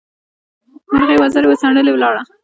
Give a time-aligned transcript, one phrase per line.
[0.93, 2.21] مرغۍ وزرې وڅنډلې؛ ولاړه.